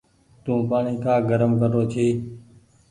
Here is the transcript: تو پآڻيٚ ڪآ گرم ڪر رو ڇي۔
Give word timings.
تو 0.43 0.53
پآڻيٚ 0.69 1.01
ڪآ 1.03 1.15
گرم 1.29 1.51
ڪر 1.59 1.69
رو 1.75 1.83
ڇي۔ 1.93 2.07